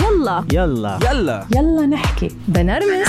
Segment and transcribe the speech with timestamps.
[0.00, 0.44] يلا.
[0.52, 0.98] يلا.
[1.10, 1.44] يلا.
[1.56, 2.28] يلا نحكي.
[2.48, 3.08] بنرمس.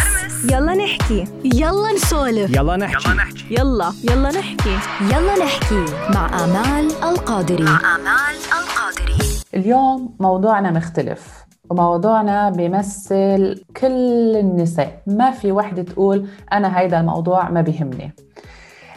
[0.51, 1.25] يلا نحكي.
[1.44, 2.56] يلا نسولف.
[2.56, 3.09] يلا نحكي.
[3.52, 4.29] يلا يلا.
[4.32, 4.77] نحكي.
[5.01, 5.85] يلا نحكي.
[6.14, 7.64] مع آمال القادري.
[7.64, 9.18] آمال القادري.
[9.54, 15.02] اليوم موضوعنا مختلف وموضوعنا بيمثل كل النساء.
[15.07, 18.15] ما في وحدة تقول أنا هيدا الموضوع ما بيهمني.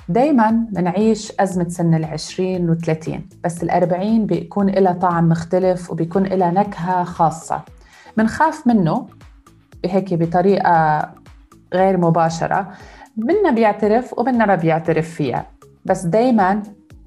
[0.08, 7.04] دايما بنعيش أزمة سن العشرين والثلاثين بس الأربعين بيكون لها طعم مختلف وبيكون لها نكهة
[7.04, 7.75] خاصة.
[8.16, 9.06] بنخاف منه
[9.84, 11.08] هيك بطريقة
[11.74, 12.68] غير مباشرة.
[13.16, 15.46] منا بيعترف ومنا ما بيعترف فيها.
[15.84, 16.62] بس دايما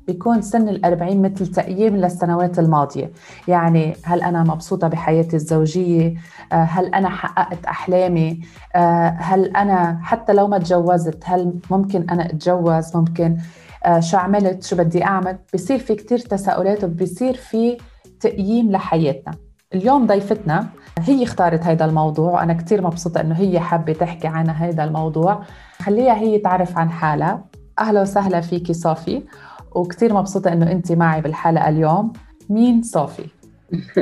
[0.07, 3.11] بيكون سن الأربعين مثل تقييم للسنوات الماضية.
[3.47, 6.13] يعني هل أنا مبسوطة بحياتي الزوجية؟
[6.51, 8.41] آه، هل أنا حققت أحلامي؟
[8.75, 13.37] آه، هل أنا حتى لو ما تجوزت هل ممكن أنا أتجوز؟ ممكن.
[13.85, 17.77] آه، شو عملت؟ شو بدي أعمل؟ بصير في كتير تساؤلات وبصير في
[18.19, 19.48] تقييم لحياتنا.
[19.73, 20.69] اليوم ضيفتنا
[20.99, 25.43] هي اختارت هذا الموضوع وأنا كتير مبسوطة إنه هي حابة تحكي عن هذا الموضوع.
[25.81, 27.45] خليها هي تعرف عن حالها.
[27.79, 29.23] أهلا وسهلا فيكي صافي
[29.71, 32.13] وكتير مبسوطة إنه أنت معي بالحلقة اليوم.
[32.49, 33.25] مين صافي؟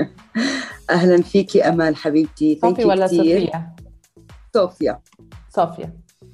[0.90, 2.60] أهلا فيكي أمال حبيبتي.
[2.62, 3.40] صافي ولا كتير.
[3.40, 3.72] صوفيا؟
[4.54, 5.02] صوفيا.
[5.50, 5.94] صافية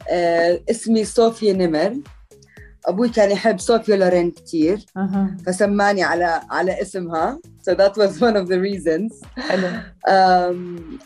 [0.10, 1.94] آه اسمي صوفيا نمر.
[2.88, 4.86] أبوي كان يحب صوفيا لورين كتير.
[4.98, 5.38] أها.
[5.46, 7.40] فسماني على على اسمها.
[7.70, 9.22] So that was one of the reasons.
[9.38, 9.68] حلو.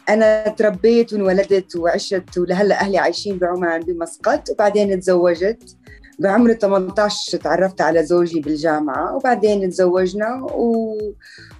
[0.09, 5.75] أنا تربيت وانولدت وعشت ولهلا أهلي عايشين بعمان بمسقط وبعدين تزوجت.
[6.19, 10.97] بعمر 18 تعرفت على زوجي بالجامعة وبعدين تزوجنا و...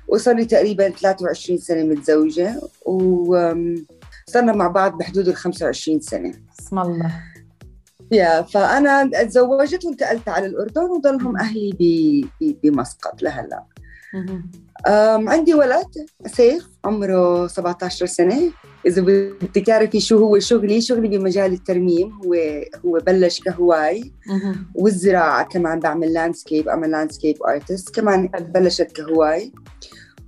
[0.08, 6.34] وصار لي تقريبا 23 سنة متزوجة وصرنا مع بعض بحدود ال 25 سنة.
[6.60, 7.12] اسم الله.
[8.12, 11.36] يا فأنا تزوجت وانتقلت على الأردن وضلهم.
[11.80, 12.26] ب...
[12.42, 13.64] بمسقط لهلا
[15.28, 18.52] عندي ولد سيف عمره 17 سنة
[18.86, 22.34] إذا بدك تعرفي شو هو شغلي شغلي بمجال الترميم هو
[22.86, 24.72] هو بلش كهواي مهم.
[24.76, 28.28] والزراعة كمان بعمل landscape أعمل landscape artist كمان.
[28.28, 29.52] بلشت كهواي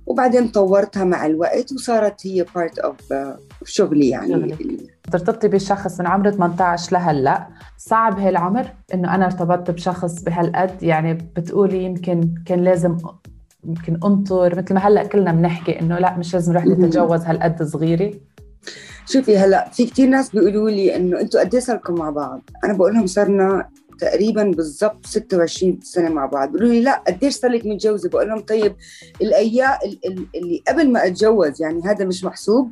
[0.06, 2.96] وبعدين طورتها مع الوقت وصارت هي part of
[3.64, 4.88] شغلي يعني.
[5.12, 7.46] ترتبطي بشخص من عمر 18 لهلأ
[7.78, 12.96] صعب هالعمر إنه أنا ارتبطت بشخص بهالقد يعني بتقولي يمكن كان لازم
[13.64, 16.84] يمكن أنطر مثل ما هلأ كلنا بنحكي إنه لأ مش لازم رح مهم.
[16.84, 18.10] نتجوز هالقد صغيرة
[19.06, 22.72] شوفي هلأ في كتير ناس بيقولوا لي إنه أنتوا قد إيه صاركم مع بعض؟ أنا
[22.72, 23.68] بقول لهم صرنا
[23.98, 28.40] تقريبا بالضبط 26 سنة مع بعض بيقولوا لي لأ قديش صار لك متجوزة؟ بقول لهم
[28.40, 28.76] طيب
[29.22, 32.70] الأيام ال- ال- اللي قبل ما أتجوز يعني هذا مش محسوب.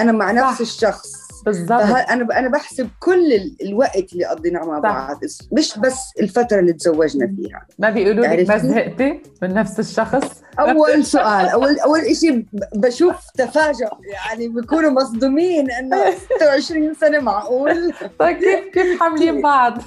[0.00, 0.60] أنا مع نفس صح.
[0.60, 1.12] الشخص
[1.44, 1.80] بالضبط.
[1.82, 4.78] فه- أنا أنا بحسب كل ال- الوقت اللي قضيناه مع.
[4.78, 5.20] بعض.
[5.52, 7.66] مش بس الفترة اللي تزوجنا فيها.
[7.78, 10.42] ما بيقولوا لك ما؟ زهقتي من نفس الشخص.
[10.60, 13.88] أول سؤال اول أول شيء بشوف تفاجؤ.
[14.12, 15.96] يعني بيكونوا مصدومين إنه
[16.36, 17.92] 26 سنة معقول.
[18.18, 19.78] طيب كيف كيف حاملين بعض؟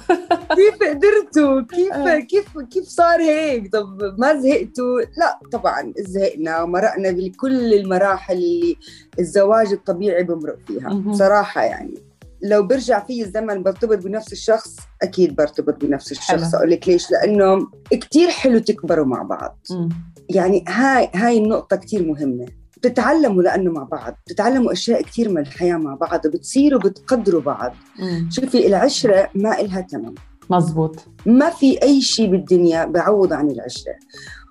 [0.54, 2.18] كيف قدرتوا؟ كيف آه.
[2.18, 8.76] كيف كيف صار هيك؟ طب ما زهقتوا؟ لا طبعا زهقنا ومرقنا بكل المراحل اللي
[9.18, 10.88] الزواج الطبيعي بمرق فيها.
[10.88, 11.12] مهم.
[11.44, 11.94] بصراحة يعني
[12.42, 16.30] لو برجع في الزمن برتبط بنفس الشخص أكيد برتبط بنفس الشخص.
[16.30, 16.58] حلو.
[16.58, 19.58] أقول لك ليش؟ لأنه كتير حلو تكبروا مع بعض.
[19.70, 19.88] مم.
[20.30, 22.46] يعني هاي هاي النقطة كتير مهمة.
[22.76, 24.16] بتتعلموا لأنه مع بعض.
[24.26, 26.26] بتتعلموا أشياء كتير من الحياة مع بعض.
[26.26, 27.74] وبتصيروا بتقدروا بعض.
[27.98, 28.28] مم.
[28.30, 30.14] شوفي العشرة ما إلها تمن.
[30.50, 31.04] مزبوط.
[31.26, 33.94] ما في أي شيء بالدنيا بعوض عن العشرة.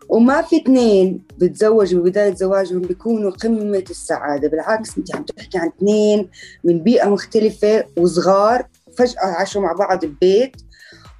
[0.10, 6.30] وما في اثنين بتزوجوا ببداية زواجهم بيكونوا قمة السعادة بالعكس انت عم تحكي عن اثنين
[6.64, 10.56] من بيئة مختلفة وصغار فجأة عاشوا مع بعض ببيت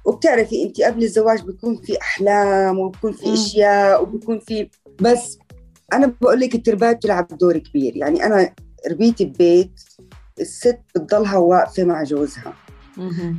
[0.04, 3.32] وبتعرفي انت قبل الزواج بيكون في أحلام وبيكون في.
[3.32, 4.68] أشياء وبيكون في
[5.00, 5.38] بس
[5.92, 8.54] أنا بقول لك التربايه بتلعب دور كبير يعني أنا
[8.90, 9.80] ربيت ببيت
[10.40, 12.52] الست بتضلها واقفة مع جوزها.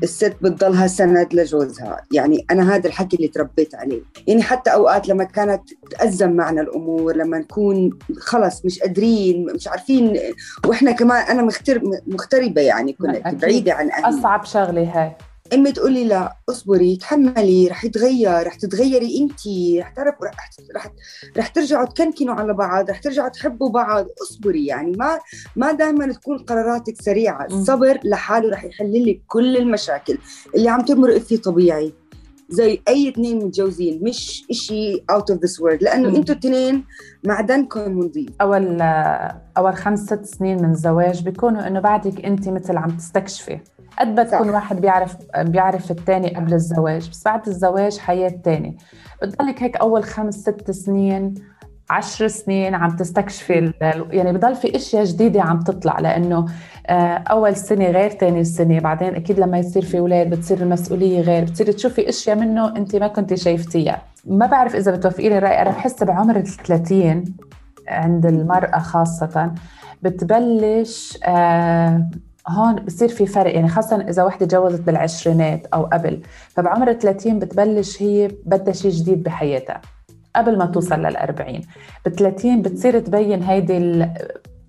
[0.03, 2.01] الست بتضلها سند لجوزها.
[2.11, 4.01] يعني أنا هذا الحكي اللي تربيت عليه.
[4.27, 5.61] يعني حتى أوقات لما كانت
[5.91, 10.19] تأزم معنا الأمور لما نكون خلص مش قادرين مش عارفين
[10.65, 13.35] وإحنا كمان أنا مختر مغتربة يعني كنت.
[13.41, 14.19] بعيدة عن أهلي.
[14.19, 15.11] أصعب شغلة هاي.
[15.55, 19.39] امي تقول لي لا اصبري تحملي رح يتغير رح تتغيري انت
[19.79, 20.91] رح تعرف رح رح,
[21.37, 25.19] رح ترجعوا تكنكنوا على بعض رح ترجعوا تحبوا بعض اصبري يعني ما
[25.55, 27.45] ما دائما تكون قراراتك سريعة.
[27.45, 30.17] الصبر لحاله رح يحل لك كل المشاكل
[30.55, 31.93] اللي عم تمرق فيه طبيعي
[32.49, 36.09] زي أي اثنين متجوزين مش إشي out of this world لأنه.
[36.17, 36.83] أنتوا الاثنين
[37.23, 38.81] معدنكم نظيف أول
[39.57, 43.59] أول خمس ست سنين من الزواج بيكونوا إنه بعدك انت مثل عم تستكشفي
[43.99, 44.49] قد ما تكون.
[44.49, 48.75] واحد بيعرف بيعرف الثاني قبل الزواج بس بعد الزواج حياة تانية.
[49.21, 51.33] بتضلك هيك أول خمس ست سنين
[51.89, 53.73] عشر سنين عم تستكشفي
[54.11, 56.45] يعني بضل في إشياء جديدة عم تطلع لأنه
[56.87, 61.43] آه، أول سنة غير ثاني سنة بعدين أكيد لما يصير في أولاد بتصير المسؤولية غير
[61.43, 64.01] بتصيري تشوفي إشياء منه أنت ما كنت شايفتيها.
[64.25, 67.23] ما بعرف إذا بتوافقيني الرأي أنا بحس بعمر ال 30
[67.87, 69.51] عند المرأة خاصة
[70.01, 72.09] بتبلش آه
[72.47, 77.39] هون بصير في فرق يعني خاصة إذا وحدة تجوزت بالعشرينات أو قبل فبعمر ال 30
[77.39, 79.81] بتبلش هي بدها شيء جديد بحياتها
[80.35, 81.61] قبل ما توصل لل 40
[82.05, 83.79] ب 30 بتصير تبين هيدي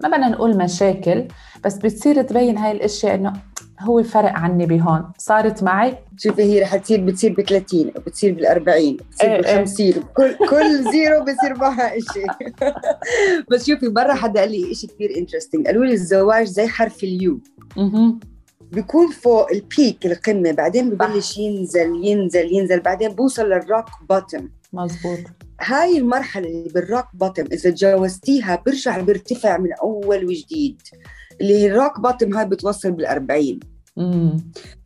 [0.02, 1.28] ما بدنا نقول مشاكل
[1.64, 3.32] بس بتصير تبين هاي الأشياء إنه
[3.80, 5.04] هو فرق عني بهون.
[5.18, 9.46] صارت معي؟ شوفي هي رح تصير بتصير ب 30 بتصير بال 40 بتصير إيه، بال
[9.46, 12.26] 50 كل كل zero بصير معها شيء
[13.50, 17.16] بس شوفي مرة حدا قال لي شيء كثير interesting قالوا لي الزواج زي حرف ال
[17.16, 17.40] U.
[17.76, 18.20] مهم.
[18.72, 25.18] بيكون فوق ال peak القمة بعدين ببلش ينزل ينزل ينزل بعدين بوصل للروك bottom مزبوط.
[25.60, 30.82] هاي المرحلة اللي بال rock bottom إذا تجاوزتيها برجع بيرتفع من أول وجديد.
[31.40, 33.60] اللي هي ال rock bottom هاي بتوصل بالأربعين.
[33.96, 34.36] مم.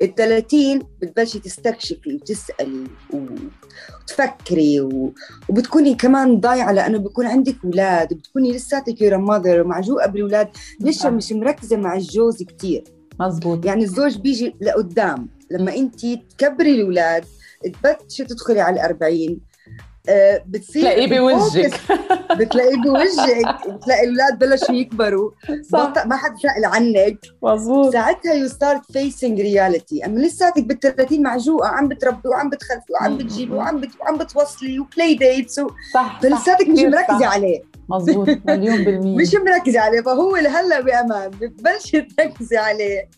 [0.03, 3.27] ال 30 بتبلشي تستكشفي وتسألي و-
[4.03, 5.13] وتفكري و...
[5.49, 10.49] وبتكوني كمان ضايعة لأنه بيكون عندك أولاد وبتكوني لساتك you're mother ومعجوقة بالأولاد
[10.81, 11.11] لسه.
[11.11, 12.85] مش مركزة مع الجوز كتير.
[13.21, 16.01] مزبوط يعني الزوج بيجي لقدام لما انت
[16.39, 17.25] تكبري الأولاد
[17.63, 19.41] تبلشي تدخلي على الأربعين
[20.09, 21.81] آه، بتصير تلاقيه بوجهك
[22.41, 25.31] بتلاقيه بوجهك بتلاقي الاولاد بلشوا يكبروا.
[25.73, 25.93] صح.
[26.07, 31.69] ما حد سأل عنك مزبوط ساعتها you start facing reality أما لساتك بال 30 معجوقة
[31.69, 33.17] عم بتربي وعم بتخلفي وعم.
[33.19, 33.91] بتجيبي وعم بت...
[34.01, 35.69] وعم بتوصلي و play dates و...
[35.95, 37.27] صح فلساتك مش مركزة.
[37.27, 37.63] عليه.
[37.89, 39.17] مزبوط مليون بالمية.
[39.23, 43.09] مش مركزة عليه فهو لهلا بأمان بتبلشي تركزي عليه.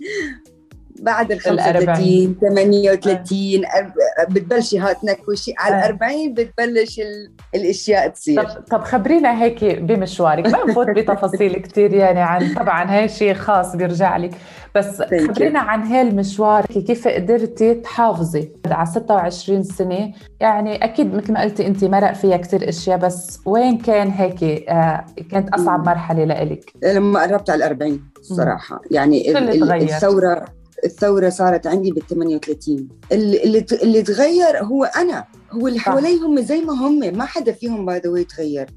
[1.01, 5.79] بعد ال 35 38 أرب- بتبلشي ها تنكوشي على آه.
[5.79, 11.95] ال 40 بتبلش ال- الأشياء تصير طب طب خبرينا هيك بمشوارك ما بفوت بتفاصيل كثير
[11.95, 14.31] يعني عن طبعا هاي شيء خاص بيرجع لك
[14.75, 15.03] بس.
[15.03, 21.85] خبرينا عن هالمشوار كيف قدرتي تحافظي على 26 سنة يعني أكيد مثل ما قلتي أنت
[21.85, 25.85] مرق فيها كثير أشياء بس وين كان هيك آه كانت أصعب مم.
[25.87, 29.39] مرحلة لإلك؟ لما قربت على ال 40 الصراحه يعني؟
[29.77, 30.45] الثورة
[30.85, 35.25] الثورة صارت عندي بال 38 اللي اللي تغير هو أنا.
[35.51, 35.79] هو اللي.
[35.79, 36.99] حوالي هم زي ما هم.
[37.19, 38.71] ما حدا فيهم by the way تغير.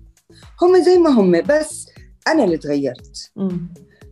[0.62, 1.42] هم زي ما هم.
[1.42, 1.88] بس
[2.28, 3.32] أنا اللي تغيرت.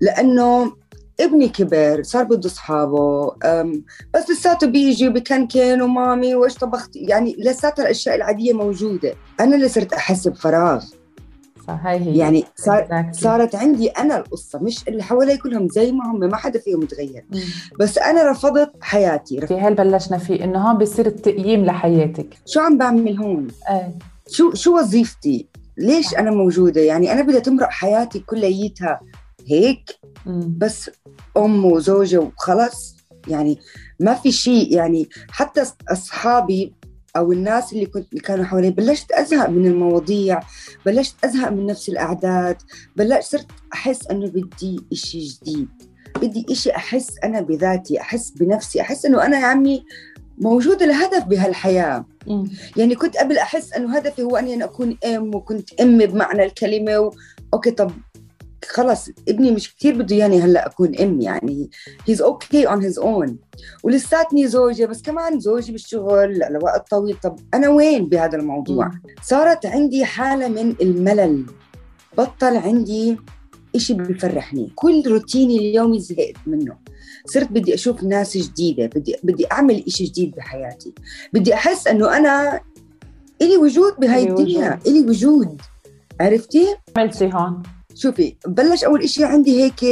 [0.01, 0.73] لأنه
[1.19, 3.35] ابني كبر صار بده أصحابه.
[4.13, 6.95] بس لساته بيجي وبكنكن و mommy وإيش طبخت.
[6.95, 9.15] يعني لساتها الأشياء العادية موجودة.
[9.39, 10.85] أنا اللي صرت أحس بفراغ.
[11.67, 13.11] صح هاي هي يعني صار Exactly.
[13.19, 17.25] صارت عندي أنا القصة مش اللي حوالي كلهم زي ما هم ما حدا فيهم تغير.
[17.79, 19.53] بس أنا رفضت حياتي رفضت.
[19.53, 24.53] في هل بلشنا فيه إنه هون بيصير التقييم لحياتك شو عم بعمل هون إيه شو
[24.53, 28.99] شو وظيفتي ليش أنا موجودة يعني أنا بدي تمرق حياتي كليتها
[29.47, 29.89] هيك
[30.25, 30.55] مم.
[30.57, 30.89] بس
[31.37, 32.95] أم وزوجة وخلاص
[33.27, 33.59] يعني
[33.99, 36.73] ما في شيء يعني حتى أصحابي
[37.15, 40.39] أو الناس اللي كنت اللي كانوا حوالي بلشت أزهق من المواضيع
[40.85, 42.57] بلشت أزهق من نفس الأعداد
[42.95, 45.69] بلشت صرت أحس إنه بدي إشي جديد
[46.21, 49.85] بدي إشي أحس أنا بذاتي أحس بنفسي أحس إنه أنا يا عمي
[50.37, 52.49] موجوده لهدف بهالحياة مم.
[52.77, 56.99] يعني كنت قبل أحس إنه هدفي هو إني أنا أكون أم وكنت أم بمعنى الكلمة
[56.99, 57.11] و...
[57.53, 57.91] okay طب
[58.65, 61.69] خلص ابني مش كثير بده ياني هلأ أكون ام يعني
[62.07, 63.37] he's okay on his own
[63.83, 67.17] ولساتني زوجة بس كمان زوجي بالشغل لوقت طويل.
[67.23, 68.91] طب أنا وين بهذا الموضوع.
[69.23, 71.45] صارت عندي حالة من الملل.
[72.17, 73.17] بطل عندي
[73.75, 74.71] إشي بيفرحني.
[74.75, 76.75] كل روتيني اليومي زهقت منه.
[77.25, 80.93] صرت بدي أشوف ناس جديدة بدي, بدي أعمل إشي جديد بحياتي.
[81.33, 82.61] بدي أحس أنه أنا
[83.41, 84.79] إلي وجود بهاي الدنيا.
[84.87, 85.61] إلي وجود.
[86.21, 87.63] عرفتي؟ عملتي هون.
[87.95, 89.85] شوفي بلش أول إشي عندي هيك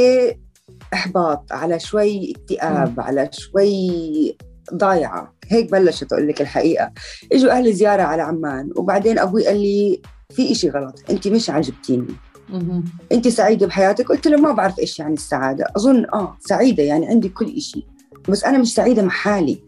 [0.94, 4.36] إحباط على شوي اكتئاب على شوي
[4.74, 5.34] ضايعة.
[5.48, 6.92] هيك بلشت أقول لك الحقيقة.
[7.32, 12.14] إجوا أهلي زيارة على عمان وبعدين أبوي قال لي في إشي غلط أنت مش عجبتيني.
[13.12, 15.66] انت سعيدة بحياتك؟ قلت له ما بعرف إيش يعني السعادة.
[15.76, 17.84] أظن آه سعيدة يعني عندي كل شيء
[18.28, 19.62] بس أنا مش سعيدة مع حالي.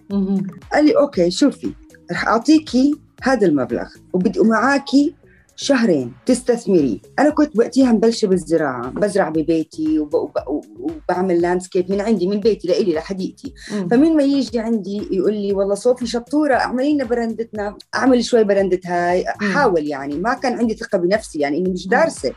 [0.72, 1.72] قال لي okay شوفي
[2.12, 5.14] رح اعطيكي هذا المبلغ وبدي معاكي
[5.56, 7.00] شهرين تستثمري.
[7.18, 10.14] أنا كنت وقتها مبلشة بالزراعة بزرع ببيتي وب...
[10.14, 10.64] وب...
[10.78, 13.54] وبعمل landscape من عندي من بيتي لإلي لحديقتي.
[13.90, 18.80] فمين ما يجي عندي يقول لي والله صوفي شطورة اعملي لنا برندتنا اعمل شوي برندة
[18.84, 20.14] هاي احاول يعني.
[20.14, 21.88] ما كان عندي ثقة بنفسي يعني إني مش.
[21.88, 22.32] دارسة.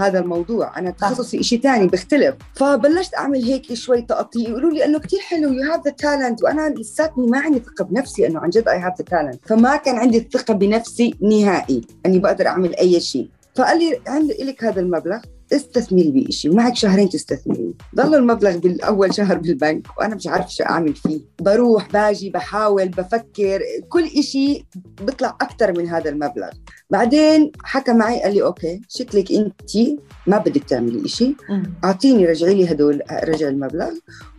[0.00, 0.78] هذا الموضوع.
[0.78, 2.34] أنا تخصصي شيء ثاني بيختلف.
[2.54, 4.48] فبلشت أعمل هيك شوي تقطيع.
[4.48, 8.26] يقولوا لي إنه كثير حلو you have the talent وأنا لساتني ما عندي ثقة بنفسي
[8.26, 12.46] إنه عن جد I have the talent فما كان عندي الثقة بنفسي نهائي إني بقدر
[12.46, 13.28] أعمل أي شيء.
[13.56, 15.18] فقال لي عندي لك هذا المبلغ.
[15.52, 17.74] استثمري بشيء ومعك شهرين تستثمري.
[17.96, 21.20] ضل المبلغ بالأول شهر بالبنك وأنا مش عارفه شو أعمل فيه.
[21.40, 24.64] بروح باجي بحاول بفكر كل إشي
[25.02, 26.50] بيطلع أكثر من هذا المبلغ.
[26.90, 29.70] بعدين حكى معي قال لي okay شكلك أنت
[30.26, 31.02] ما بدك تعملي
[31.48, 31.74] مم.
[31.84, 33.90] أعطيني رجعي لي هدول رجع المبلغ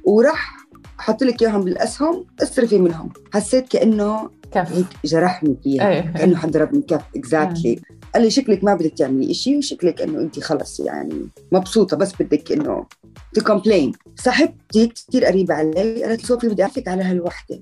[0.04, 0.58] وراح
[1.00, 3.10] أحط لك إياهم بالأسهم اصرفي منهم.
[3.34, 4.72] حسيت كأنه كف.
[4.72, 6.14] هيك جرحني فيها إيه.
[6.18, 7.02] كأنه حد ضربني كف.
[7.16, 7.82] exactly
[8.14, 12.52] قال لي شكلك ما بدك تعملي إشي وشكلك إنه انت خلص يعني مبسوطة بس بدك
[12.52, 12.86] إنه
[13.34, 17.62] ت complain صاحبتي كثير قريبة علي قالت صوفي بدي أعرفك على هالوحدة.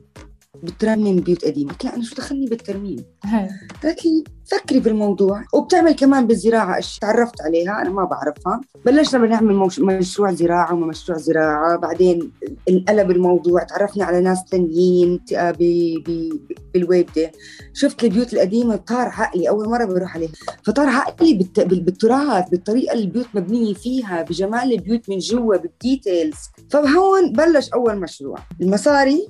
[0.64, 1.72] بترمم بيوت قديمة.
[1.72, 3.06] قلت لها أنا شو دخلني بالترميم.
[3.84, 8.62] قالت لي فكري بالموضوع وبتعمل كمان بالزراعة أشياء تعرفت عليها أنا ما بعرفها.
[8.86, 12.32] بلشنا بنعمل مشروع زراعة ومشروع زراعة بعدين
[12.70, 16.40] انقلب الموضوع تعرفنا على ناس تانيين ت- آه، ب- ب-
[16.74, 17.32] بالويبدة
[17.74, 20.32] شفت البيوت القديمة طار عقلي أول مرة بروح عليها.
[20.64, 25.73] فطار عقلي بالت- بال- بالتراث بالطريقة اللي البيوت مبنية فيها بجمال البيوت من جوا بال
[25.73, 26.36] details.
[26.70, 28.38] فهون بلش أول مشروع.
[28.62, 29.28] المصاري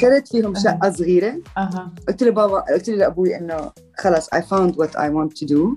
[0.00, 1.34] شريت فيهم شقة صغيرة.
[1.58, 1.92] أها.
[2.08, 5.76] قلت له بابا قلت له لأبوي إنه خلص I found what I want to do.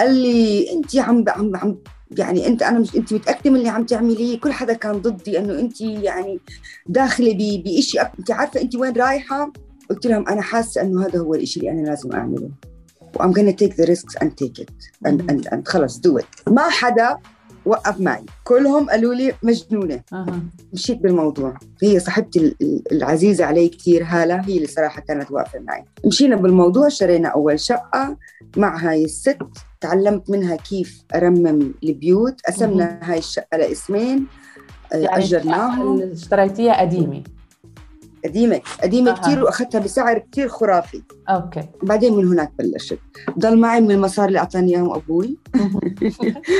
[0.00, 1.76] قال لي أنت عم عم عم
[2.18, 5.58] يعني أنت أنا مش أنت متأكدة من اللي عم تعمليه؟ كل حدا كان ضدي إنه
[5.58, 6.40] أنت يعني
[6.86, 9.52] داخلة بشيء أنت عارفة أنت وين رايحة؟
[9.90, 12.50] قلت لهم أنا حاسة إنه هذا هو الشيء اللي أنا لازم أعمله.
[13.16, 14.72] و I'm gonna take the risks and take it.
[15.06, 16.52] and, and, and خلص do it.
[16.52, 17.18] ما حدا
[17.66, 18.24] وقف معي.
[18.44, 20.00] كلهم قالوا لي مجنونة.
[20.12, 20.40] أها.
[20.72, 21.54] مشيت بالموضوع.
[21.82, 25.84] هي صاحبتي ال- ال- العزيزة علي كثير هالة هي اللي صراحة كانت واقفة معي.
[26.06, 28.16] مشينا بالموضوع شرينا أول شقة
[28.56, 29.38] مع هاي الست.
[29.80, 32.40] تعلمت منها كيف أرمم البيوت.
[32.46, 34.26] قسمنا هاي الشقة لاسمين.
[34.92, 36.02] يعني أجرناهم.
[36.02, 37.22] اشتريتيها قديمة.
[38.24, 39.14] قديمة قديمة أها.
[39.16, 42.98] كثير وأخذتها بسعر كثير خرافي أوكي بعدين من هناك بلشت
[43.38, 45.38] ضل معي من المصاري اللي أعطاني إياهم أبوي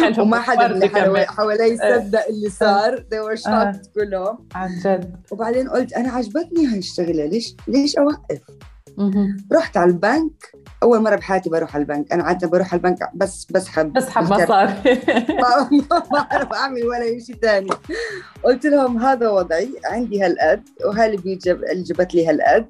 [0.01, 0.15] حلو.
[0.23, 0.89] وما حدا من.
[1.27, 3.73] حوالي- صدق اللي صار they were أه.
[3.73, 8.17] shocked كلهم عن جد وبعدين قلت أنا عجبتني هاي الشغلة ليش ليش مهم.
[9.53, 13.47] رحت على البنك أول مرة بحياتي بروح على البنك أنا عادة بروح على البنك بس
[13.51, 14.25] بسحب بسحب.
[14.25, 14.75] مصاري
[15.91, 17.71] ما بعرف أعمل ولا شيء ثاني.
[18.45, 20.63] قلت لهم هذا وضعي عندي هالقد
[21.71, 22.67] اللي جبت لي هالقد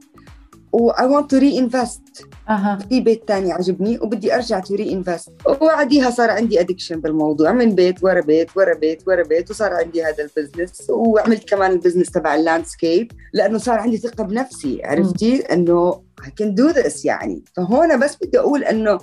[0.73, 2.27] و I want to reinvest.
[2.49, 2.79] أها.
[2.89, 8.05] في بيت تاني عجبني وبدي أرجع to reinvest وبعديها صار عندي addiction بالموضوع من بيت
[8.05, 12.11] ورا بيت ورا بيت ورا بيت وصار عندي هذا ال business وعملت كمان ال business
[12.11, 17.43] تبع ال landscape لأنه صار عندي ثقة بنفسي عرفتي؟ إنه I can do this يعني
[17.57, 18.99] فهون بس بدي أقول إنه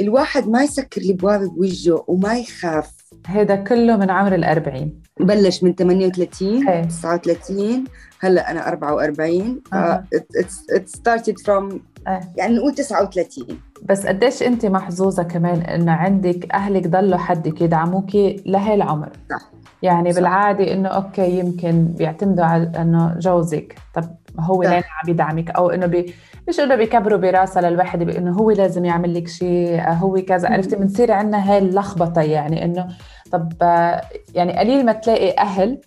[0.00, 2.90] الواحد ما يسكر الابواب بوجهه وما يخاف
[3.26, 6.82] هذا كله من عمر الأربعين بلش من 38 إيه.
[6.82, 7.84] 39
[8.20, 10.04] هلأ أنا 44 ف أها.
[10.14, 11.74] it, it's, it started from
[12.08, 12.20] إيه.
[12.36, 19.12] يعني نقول 39 بس قديش أنت محظوظة كمان إنه عندك أهلك ضلوا حدك يدعموكي لهالعمر
[19.30, 19.50] صح.
[19.82, 20.18] يعني صح.
[20.18, 24.04] بالعادة إنه أوكي يمكن بيعتمدوا على إنه جوزك طب
[24.40, 24.70] هو صح.
[24.70, 26.14] لين عم يدعمك أو إنه بي
[26.48, 30.48] مش إنه بيكبروا براسها للوحدة بانه هو لازم يعمل لك شيء هو كذا.
[30.48, 32.88] عرفتي؟ بنصير عندنا هاي اللخبطة يعني إنه
[33.32, 34.02] طب آه،
[34.34, 35.80] يعني قليل ما تلاقي أهل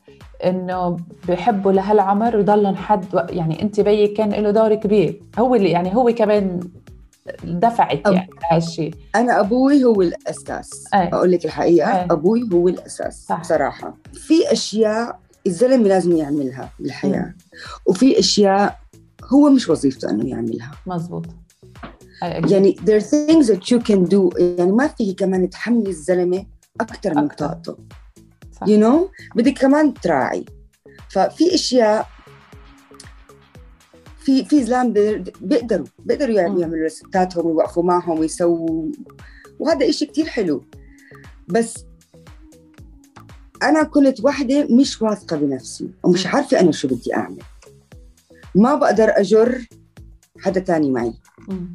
[0.45, 0.97] إنه
[1.27, 5.21] بيحبوا لهالعمر ويضلهم حد يعني أنت بيك كان له دور كبير.
[5.39, 6.59] هو اللي يعني هو كمان
[7.43, 10.83] دفعك يعني هالشيء أنا أبوي هو الأساس.
[10.93, 11.07] أي.
[11.13, 12.07] أقول لك الحقيقة أي.
[12.11, 13.39] أبوي هو الأساس صح.
[13.39, 13.93] بصراحة.
[14.13, 17.33] في أشياء الزلمة لازم يعملها بالحياة.
[17.85, 18.79] وفي أشياء
[19.33, 20.71] هو مش وظيفته إنه يعملها.
[20.87, 21.25] مزبوط.
[22.21, 24.39] يعني there are things that you can do.
[24.41, 26.45] يعني ما فيكي كمان تحملي الزلمة
[26.81, 27.27] أكثر من.
[27.27, 27.77] طاقته.
[28.51, 28.67] صح.
[28.67, 29.09] you know?
[29.35, 30.45] بدك كمان تراعي.
[31.09, 32.07] ففي أشياء
[34.19, 36.61] في في زلام بيقدر- بيقدروا بيقدروا يعملوا مم.
[36.61, 38.91] يعملوا ستاتهم ويوقفوا معهم ويسووا
[39.59, 40.63] وهذا إشي كتير حلو.
[41.47, 41.85] بس
[43.63, 47.41] أنا كنت واحدة مش واثقة بنفسي ومش عارفة أنا شو بدي أعمل.
[48.55, 49.67] ما بقدر أجر
[50.39, 51.13] حدا تاني معي
[51.47, 51.73] مم.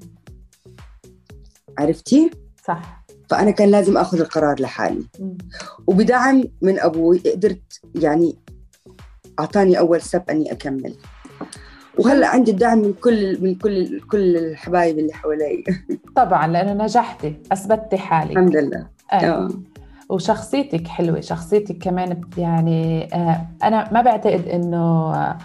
[1.79, 2.31] عرفتي؟
[2.65, 5.39] صح فأنا كان لازم أخذ القرار لحالي مم.
[5.87, 8.37] وبدعم من أبوي قدرت يعني
[9.41, 10.95] أعطاني أول سب أني أكمل
[11.99, 15.65] وهلأ عندي الدعم من كل من كل كل الحبايب اللي حوالي
[16.17, 19.29] طبعا لأنه نجحتي اثبتي حالك الحمد لله أي.
[19.31, 19.49] آه.
[20.09, 25.39] وشخصيتك حلوة شخصيتك كمان يعني آه، أنا ما بعتقد إنه آه،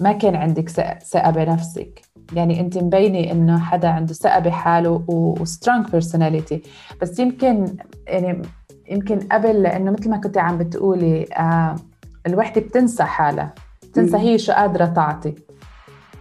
[0.00, 0.68] ما كان عندك
[1.04, 2.02] ثقة بنفسك
[2.32, 6.62] يعني أنت مبينة إنه حدا عنده ثقة بحاله و strong personality
[7.02, 7.76] بس يمكن
[8.06, 8.42] يعني
[8.90, 11.76] يمكن قبل لأنه مثل ما كنت عم بتقولي آه،
[12.26, 13.54] الوحدة بتنسى حالها.
[13.82, 14.16] بتنسى.
[14.16, 15.34] هي شو قادرة تعطي.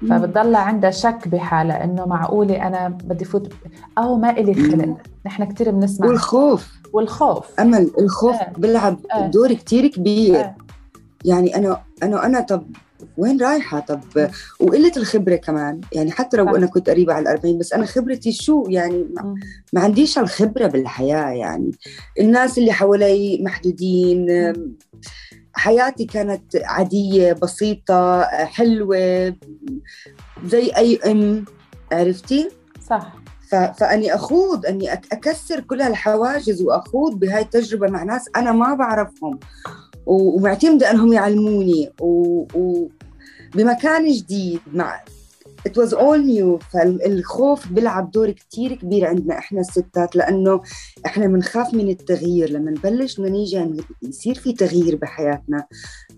[0.09, 3.53] فبتضل عندها شك بحالها إنه معقولة أنا بدي فوت
[3.97, 4.97] أو ما إلي خلق.
[5.25, 6.07] نحن كثير بنسمع.
[6.07, 6.73] والخوف.
[6.93, 7.59] والخوف.
[7.59, 8.51] أمل الخوف آه.
[8.57, 9.27] بيلعب آه.
[9.27, 10.39] دور كتير كبير.
[10.39, 10.55] آه.
[11.25, 12.63] يعني أنا أنا أنا طب
[13.17, 14.01] وين رايحة؟ طب
[14.59, 15.81] وقلة الخبرة كمان.
[15.91, 16.55] يعني حتى لو.
[16.55, 19.07] أنا كنت قريبة على الأربعين بس أنا خبرتي شو؟ يعني
[19.73, 21.29] ما, عنديش الخبرة بالحياة.
[21.29, 21.71] يعني
[22.19, 24.27] الناس اللي حوالي محدودين
[25.53, 29.35] حياتي كانت عادية بسيطة حلوة
[30.45, 31.45] زي أي أم.
[31.91, 32.49] عرفتي؟
[32.89, 33.13] صح.
[33.49, 39.39] فأني أخوض أني أكسر كل هالحواجز وأخوض بهاي التجربة مع ناس أنا ما بعرفهم.
[40.09, 41.89] ومعتمده أنهم يعلموني.
[42.01, 42.89] و- و-
[43.55, 45.01] بمكان جديد مع
[45.67, 46.65] it was all new.
[46.73, 50.61] فالخوف بيلعب دور كتير كبير عندنا إحنا الستات لأنه
[51.05, 52.49] إحنا بنخاف من التغيير.
[52.49, 55.65] لما نبلش بدنا نيجي يصير في تغيير بحياتنا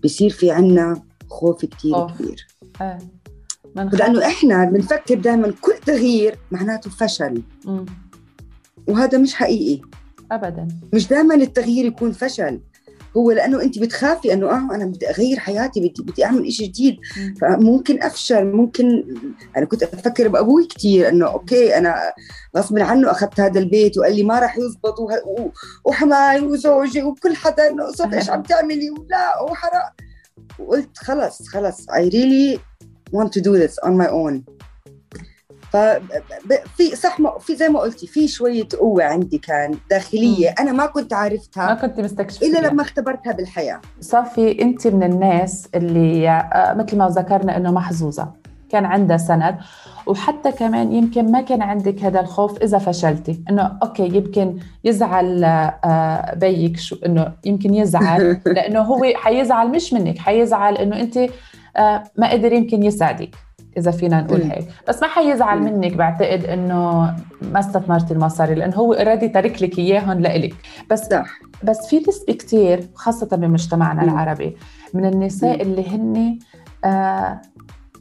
[0.02, 2.12] بيصير في عنا خوف كتير خوف.
[2.22, 2.46] كبير.
[2.80, 2.98] آه.
[3.76, 7.42] لأنه إحنا بنفكر دائما كل تغيير معناته فشل.
[7.66, 7.86] مم.
[8.88, 9.82] وهذا مش حقيقي.
[10.32, 10.68] ابدا.
[10.94, 12.60] مش دائما التغيير يكون فشل.
[13.16, 16.96] هو لأنه أنت بتخافي أنه آه أنا بدي أغير حياتي بدي بدي أعمل شيء جديد.
[17.16, 17.34] مم.
[17.40, 19.04] فممكن أفشل ممكن
[19.56, 22.12] أنا كنت أفكر بأبوي كثير أنه أوكي أنا
[22.56, 24.94] غصب عنه أخذت هذا البيت وقال لي ما راح يزبط
[25.84, 29.92] وحماي وزوجي وكل حدا إنه قصد إيش عم تعملي؟ ولا وحرام.
[30.58, 32.60] وقلت خلص خلص I really
[33.12, 34.42] want to do this on my own.
[35.72, 40.54] ففي صح ما في زي ما قلتي في شوية قوة عندي كان داخلية مم.
[40.60, 42.68] أنا ما كنت ما عارفتها كنت مستكشفة إلا.
[42.68, 48.32] لما اختبرتها بالحياة صافي انت من الناس اللي آه، مثل ما ذكرنا إنه محظوظة
[48.70, 49.56] كان عندها سند
[50.06, 56.34] وحتى كمان يمكن ما كان عندك هذا الخوف إذا فشلتي إنه أوكي يمكن يزعل آه،
[56.34, 61.18] بيك شو إنه يمكن يزعل لأنه هو حيزعل مش منك حيزعل إنه انت
[61.76, 63.34] آه، ما قدر يمكن يساعدك
[63.76, 64.50] إذا فينا نقول مم.
[64.50, 65.64] هيك بس ما حيزعل مم.
[65.64, 67.00] منك بعتقد إنه
[67.42, 70.54] ما استثمرتي المصاري لأنه هو already تارك لك اياهم لإلك
[70.90, 74.08] بس صح بس في نسبة كتير خاصة بمجتمعنا مم.
[74.08, 74.56] العربي
[74.94, 75.62] من النساء.
[75.62, 76.38] اللي هن
[76.84, 77.40] آه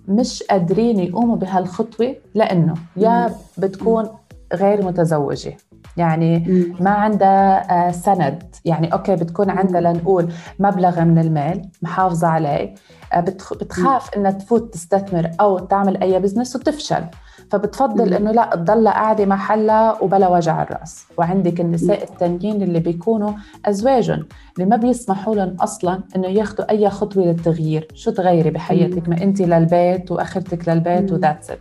[0.08, 3.36] مش قادرين يقوموا بهالخطوة لأنه يا.
[3.58, 4.10] بتكون
[4.54, 5.58] غير متزوجة
[5.97, 6.39] يعني.
[6.80, 8.43] ما عندها آه سند.
[8.65, 12.73] يعني أوكي بتكون عندها لنقول مبلغ من المال محافظة عليه
[13.13, 17.04] آه بتخ- بتخاف إنها تفوت تستثمر أو تعمل أي business وتفشل.
[17.51, 18.13] فبتفضل.
[18.13, 21.06] إنه لا تضل قاعدة محلها وبلا وجع الرأس.
[21.17, 23.32] وعندك النساء التانيين اللي بيكونوا
[23.65, 24.25] أزواجهم
[24.58, 27.88] اللي ما بيسمحوا لهم أصلا إنه ياخذوا أي خطوة للتغيير.
[27.93, 31.12] شو تغيري بحياتك؟ ما انت للبيت وأخرتك للبيت.
[31.12, 31.60] و that's it.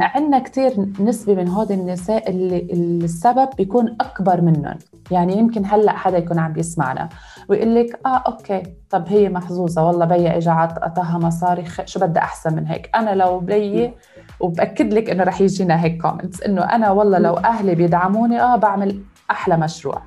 [0.00, 4.78] عندنا كتير نسبة من هود النساء اللي اللي السبب بيكون أكبر منهم
[5.10, 7.08] يعني يمكن هلأ حدا يكون عم يسمعنا
[7.48, 11.64] ويقول لك آه أوكي طب هي محظوظة والله بيا إجا عطاها مصاري.
[11.84, 13.94] شو بدها أحسن من هيك أنا لو بيي
[14.40, 19.02] وبأكد لك إنه رح يجينا هيك comments إنه أنا والله لو أهلي بيدعموني آه بعمل
[19.30, 20.02] أحلى مشروع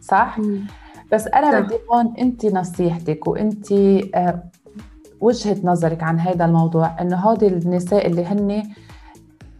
[0.00, 0.38] صح؟
[1.12, 1.58] بس أنا صح.
[1.58, 4.42] بدي هون أنت نصيحتك وأنت آه
[5.20, 8.62] وجهة نظرك عن هذا الموضوع إنه هودي النساء اللي هن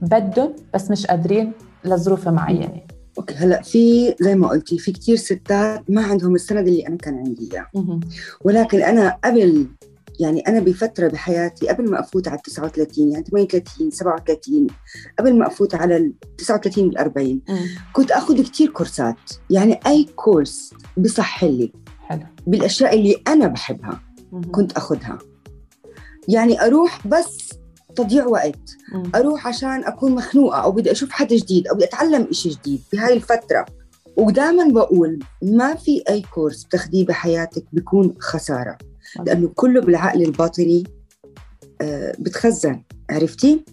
[0.04, 1.52] بدهم بس مش قادرين
[1.84, 2.82] لظروف معينة
[3.18, 7.18] أوكي هلأ في زي ما قلتي في كتير ستات ما عندهم السند اللي أنا كان
[7.18, 8.00] عندي إياه.
[8.44, 9.66] ولكن أنا قبل
[10.20, 14.66] يعني أنا بفترة بحياتي قبل ما أفوت على 39 يعني 38 37
[15.18, 17.58] قبل ما أفوت على ال 39 بال 40 مم.
[17.92, 19.16] كنت آخذ كتير كورسات
[19.50, 24.00] يعني أي course بصح لي حلو بالأشياء اللي أنا بحبها.
[24.52, 25.18] كنت آخذها
[26.28, 27.50] يعني أروح بس
[27.96, 28.76] تضييع وقت.
[28.92, 29.02] مم.
[29.14, 33.12] أروح عشان أكون مخنوقة أو بدي أشوف حدا جديد أو بدي أتعلم إشي جديد بهاي
[33.12, 33.64] الفترة.
[34.16, 38.78] ودائما بقول ما في أي كورس بتاخديه بحياتك بيكون خسارة.
[39.26, 40.84] لأنه كله بالعقل الباطني
[41.80, 42.82] آه، بتخزن.
[43.10, 43.64] عرفتي؟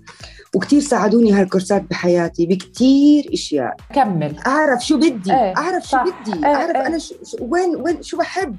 [0.55, 3.75] وكتير ساعدوني هالكورسات بحياتي بكتير أشياء.
[3.95, 4.38] كمل.
[4.47, 5.31] أعرف شو بدي.
[5.34, 6.03] إيه، أعرف شو صح.
[6.03, 6.38] بدي.
[6.38, 6.88] إيه، أعرف إيه.
[6.88, 8.55] أنا شو شو- وين وين شو بحب.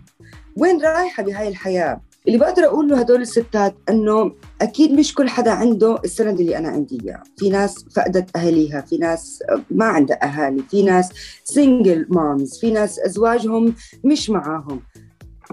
[0.56, 4.32] وين رايحة بهاي الحياة؟ اللي بقدر أقول له هدول الستات إنه
[4.62, 7.22] أكيد مش كل حدا عنده السند اللي أنا عندي إياه.
[7.36, 11.08] في ناس فقدت أهاليها في ناس ما عندها أهالي في ناس
[11.44, 14.82] single moms في ناس أزواجهم مش معاهم.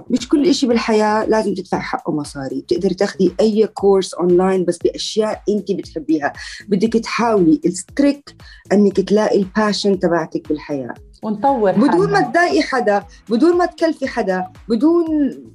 [0.09, 2.61] مش كل إشي بالحياة لازم تدفع حقه مصاري.
[2.61, 6.33] بتقدر تاخدي أي course online بس بأشياء أنت بتحبيها.
[6.67, 8.35] بدك تحاولي ال trick
[8.71, 10.93] أنك تلاقي ال passion تبعتك بالحياة.
[11.23, 12.21] ونطور بدون ما.
[12.21, 15.05] تضايقي حدا بدون ما تكلفي حدا بدون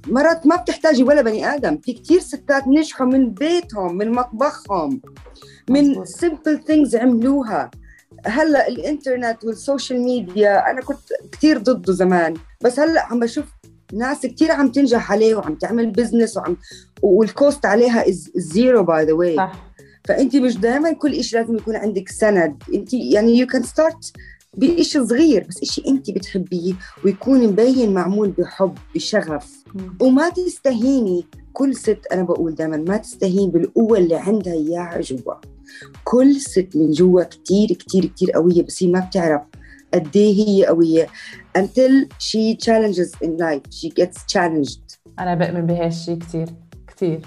[0.07, 1.77] مرات ما بتحتاجي ولا بني آدم.
[1.77, 5.01] في كتير ستات نجحوا من بيتهم من مطبخهم
[5.69, 7.71] من simple things عملوها.
[8.25, 10.99] هلأ الإنترنت وال social media أنا كنت
[11.31, 12.33] كتير ضده زمان.
[12.61, 13.45] بس هلأ عم بشوف
[13.93, 16.57] ناس كتير عم تنجح عليه وعم تعمل business وعم
[17.01, 19.49] وال cost عليها is zero by the way
[20.05, 22.63] فأنت مش دائما كل شيء لازم يكون عندك سند.
[22.73, 24.11] أنت يعني you can start
[24.57, 26.73] بشيء صغير بس شيء أنت بتحبيه
[27.05, 29.63] ويكون مبين معمول بحب بشغف.
[30.01, 35.33] وما تستهيني كل ست أنا بقول دائما ما تستهين بالقوة اللي عندها إياها جوا.
[36.03, 39.41] كل ست من جوا كتير كتير كتير قوية بس هي ما بتعرف
[39.93, 41.07] قد إيه هي قوية.
[41.55, 43.65] Until she challenges in life.
[43.69, 44.99] She gets challenged.
[45.19, 46.49] أنا بؤمن بهالشي كتير
[46.87, 47.21] كتير.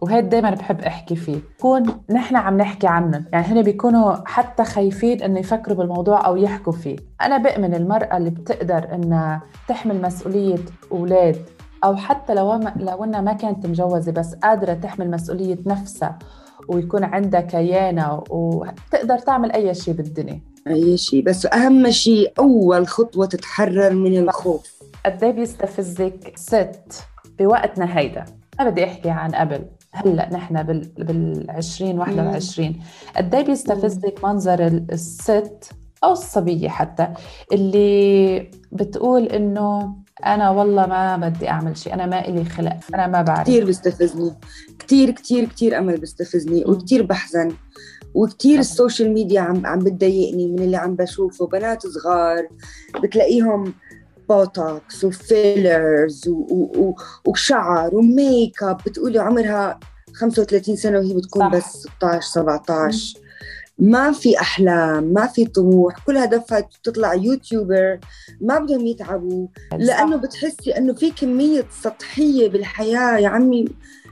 [0.00, 1.38] وهيك دايما بحب أحكي فيه.
[1.60, 6.72] كون نحن عم نحكي عنهم يعني هن بيكونوا حتى خايفين إنه يفكروا بالموضوع أو يحكوا
[6.72, 6.96] فيه.
[7.22, 10.58] أنا بؤمن المرأة اللي بتقدر إنها تحمل مسؤولية
[10.92, 11.36] أولاد
[11.84, 16.18] أو حتى لو لو إنها ما كانت مجوزة بس قادرة تحمل مسؤولية نفسها.
[16.70, 20.40] ويكون عندها كيانة وتقدر تعمل أي شيء بالدنيا.
[20.68, 21.22] أي شيء.
[21.24, 24.82] بس أهم شيء أول خطوة تتحرر من الخوف.
[25.06, 27.02] قد إيه بيستفزك ست
[27.38, 28.24] بوقتنا هيدا؟
[28.58, 29.64] ما بدي أحكي عن قبل.
[29.92, 32.76] هلأ نحن بال بال 20 21
[33.16, 35.70] قد إيه بيستفزك منظر ال- الست
[36.04, 37.08] أو الصبية حتى
[37.52, 39.94] اللي بتقول إنه
[40.26, 44.32] أنا والله ما بدي أعمل شيء أنا ما إلي خلق أنا ما بعرف كثير بيستفزني
[44.78, 46.64] كثير كثير كثير أمل بيستفزني.
[46.66, 47.52] وكثير بحزن
[48.14, 48.58] وكثير.
[48.58, 52.48] ال social media عم عم بتضايقني من اللي عم بشوفه بنات صغار
[53.02, 53.74] بتلاقيهم
[54.28, 56.94] Botox و fillers و- و- و-
[57.30, 59.80] وشعر وميك اب بتقولي عمرها
[60.14, 61.56] 35 سنة وهي بتكون صح.
[61.56, 61.64] بس
[61.98, 63.19] 16 17
[63.80, 67.98] ما في أحلام ما في طموح كل هدفها تطلع يوتيوبر
[68.40, 69.46] ما بدهم يتعبوا.
[69.72, 73.18] لأنه بتحسي إنه في كمية سطحية بالحياة.
[73.18, 73.64] يا عمي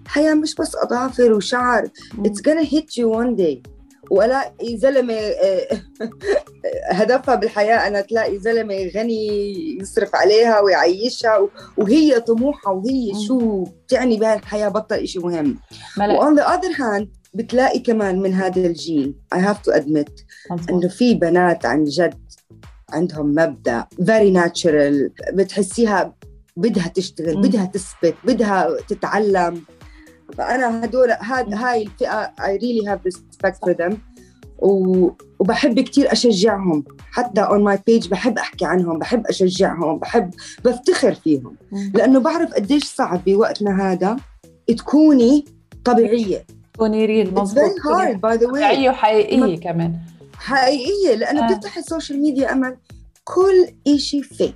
[0.05, 1.89] الحياة مش بس أظافر وشعر.
[2.19, 3.71] it's gonna hit you one day.
[4.11, 5.69] والاقي زلمة آه،
[6.93, 9.27] هدفها بالحياة أنا تلاقي زلمة غني
[9.81, 11.49] يصرف عليها ويعيشها.
[11.77, 13.13] وهي طموحها وهي.
[13.27, 15.59] شو بتعني بها الحياة بطل إشي مهم.
[15.99, 20.11] و on the other hand بتلاقي كمان من هذا الجيل I have to admit.
[20.71, 22.15] إنه في بنات عن جد
[22.91, 26.15] عندهم مبدأ very natural بتحسيها
[26.57, 27.43] بدها تشتغل مم.
[27.43, 29.63] بدها تثبت بدها تتعلم.
[30.39, 33.95] فأنا هدول هاد هاي الفئة I really have respect for them.
[34.59, 35.11] و...
[35.39, 36.85] وبحب كتير أشجعهم.
[37.11, 40.31] حتى on my page بحب أحكي عنهم بحب أشجعهم بحب
[40.65, 41.57] بفتخر فيهم.
[41.95, 44.17] لأنه بعرف قديش صعب بوقتنا هذا
[44.77, 45.45] تكوني
[45.85, 46.47] طبيعية.
[46.79, 48.21] تكوني real way.
[48.47, 49.95] طبيعية وحقيقية ما- كمان.
[50.39, 51.55] حقيقية لأنه آه.
[51.57, 52.77] بتفتح السوشيال ميديا أمل.
[53.25, 54.55] كل إشي فيك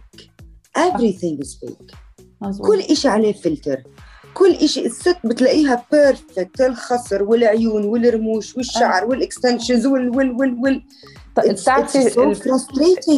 [0.79, 1.95] everything is fake.
[2.41, 3.83] مزبوط كل إشي عليه فلتر
[4.35, 10.83] كل إشي الست بتلاقيها perfect الخصر والعيون والرموش والشعر وال extensions وال وال وال وال
[11.37, 12.19] ط- It's- بتعرفي so.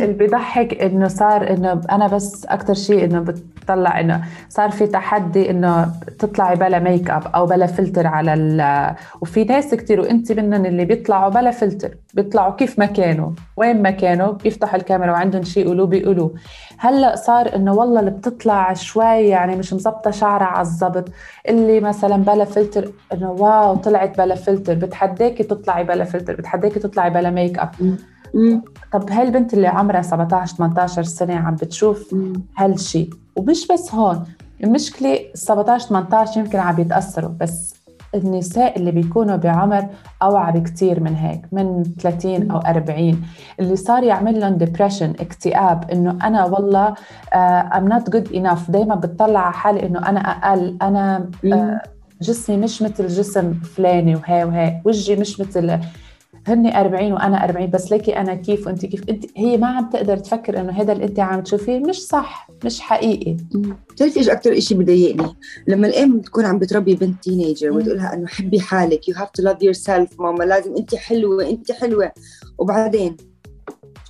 [0.02, 3.20] اللي بيضحك إنه صار إنه أنا بس أكثر شيء إنه
[3.64, 8.94] بتطلع إنه صار في تحدي إنه تطلعي بلا ميك اب أو بلا فلتر على ال
[9.20, 13.90] وفي ناس كتير وانت منهم اللي بيطلعوا بلا فلتر بيطلعوا كيف ما كانوا وين ما
[13.90, 16.35] كانوا بيفتحوا الكاميرا وعندهم شيء يقولوه بيقولوه
[16.79, 21.09] هلأ صار إنه والله اللي بتطلع شوي يعني مش مزبطه شعرها على الضبط
[21.48, 27.11] اللي مثلا بلا فلتر إنه wow طلعت بلا فلتر بتحداكي تطلعي بلا فلتر بتحداكي تطلعي
[27.11, 27.70] بلا ميك اب.
[28.92, 32.33] طب هاي البنت اللي عمرها 17 18 سنة عم بتشوف مم.
[33.37, 34.25] ومش بس هون
[34.64, 37.75] المشكلة 17 18 يمكن عم يتاثروا بس
[38.14, 39.87] النساء اللي بيكونوا بعمر
[40.23, 43.23] أوعى بكتير من هيك من 30 أو 40
[43.61, 46.94] اللي صار يعمل لهم depression اكتئاب إنه أنا والله
[47.35, 51.83] I'm not good enough دائما بتطلع على حالي إنه أنا أقل أنا آه،
[52.23, 55.79] جسمي مش مثل جسم فلاني وهي وهي وجهي مش مثل
[56.46, 60.16] هن 40 وأنا 40 بس ليكي أنا كيف وأنت كيف؟ أنت هي ما عم تقدر
[60.16, 63.37] تفكر إنه هذا اللي أنت عم تشوفيه مش صح مش حقيقي.
[63.90, 65.37] بتعرفي إيش أكثر شيء بضايقني؟
[65.68, 67.76] لما الأم تكون عم بتربي بنت teenager مم.
[67.76, 72.12] وتقولها إنه حبي حالك you have to love yourself ماما لازم أنت حلوة أنت حلوة.
[72.59, 73.16] وبعدين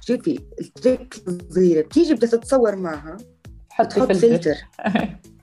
[0.01, 3.17] شوفي التريك الصغيرة بتيجي بدها تتصور معها
[3.71, 4.55] حطي تحط فلتر.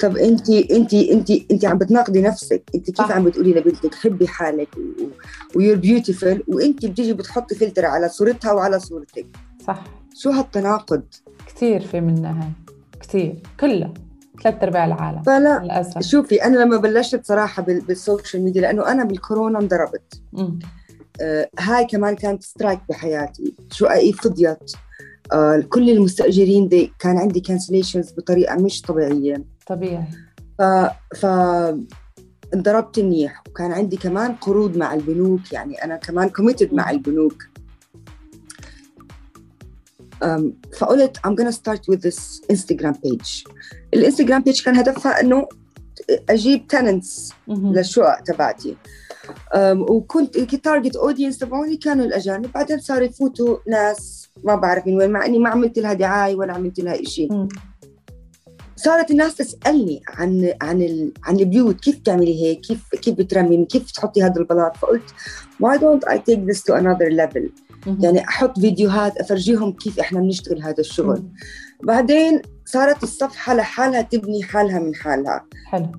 [0.00, 2.62] طب انت انت انت انت عم بتناقضي نفسك.
[2.74, 3.12] انت كيف.
[3.12, 4.68] عم بتقولي لبنتك حبي حالك
[5.56, 9.26] و you're beautiful وانت بتيجي بتحطي فلتر على صورتها وعلى صورتك؟
[9.66, 9.84] صح.
[10.16, 11.02] شو هالتناقض؟
[11.46, 12.50] كثير في منها هاي.
[13.00, 13.94] كثير كلها.
[14.42, 15.22] ثلاث أرباع العالم.
[15.22, 16.02] فلا للأسف.
[16.02, 20.20] شوفي أنا لما بلشت صراحة بال- بالسوشيال ميديا لأنه أنا بالكورونا انضربت.
[21.20, 23.54] آه هاي كمان كانت strike بحياتي.
[23.70, 24.72] شققي فضيت
[25.32, 29.44] آه كل المستأجرين دي كان عندي cancellations بطريقة مش طبيعية.
[29.66, 30.04] طبيعي.
[30.58, 30.62] ف
[31.16, 31.26] ف
[32.54, 33.42] انضربت منيح.
[33.48, 37.42] وكان عندي كمان قروض مع البنوك يعني أنا كمان committed مع البنوك.
[40.78, 43.44] فقلت I'm gonna start with this Instagram page.
[43.94, 45.48] الإنستغرام page كان هدفها إنه
[46.30, 47.32] أجيب tenants.
[47.48, 48.76] للشقق تبعتي.
[49.56, 52.52] وكنت ال target audience تبعوني كانوا الأجانب.
[52.52, 56.52] بعدين صاروا يفوتوا ناس ما بعرف من وين مع إني ما عملت لها دعاية ولا
[56.52, 57.48] عملت لها شيء.
[58.84, 61.12] صارت الناس تسألني عن عن ال...
[61.24, 65.10] عن البيوت كيف تعملي هيك؟ كيف كيف بترمي؟ كيف تحطي هذا البلاط؟ فقلت
[65.62, 67.50] why don't I take this to another level.
[68.00, 71.22] يعني أحط فيديوهات أفرجيهم كيف إحنا بنشتغل هذا الشغل.
[71.82, 75.46] بعدين صارت الصفحة لحالها تبني حالها من حالها.
[75.66, 75.92] حلو.